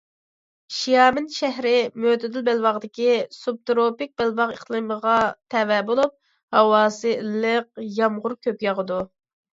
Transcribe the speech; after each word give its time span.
شيامېن 0.77 1.27
شەھىرى 1.33 1.73
مۆتىدىل 2.05 2.45
بەلباغدىكى 2.47 3.11
سۇبتروپىك 3.39 4.13
بەلباغ 4.23 4.55
ئىقلىمىغا 4.55 5.19
تەۋە 5.55 5.79
بولۇپ، 5.91 6.19
ھاۋاسى 6.59 7.17
ئىللىق، 7.21 7.71
يامغۇر 8.01 8.39
كۆپ 8.49 8.67
ياغىدۇ. 8.71 8.99